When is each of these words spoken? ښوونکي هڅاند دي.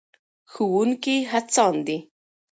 ښوونکي 0.51 1.15
هڅاند 1.31 1.79
دي. 1.87 1.97